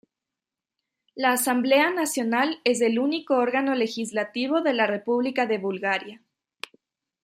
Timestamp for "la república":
4.73-5.45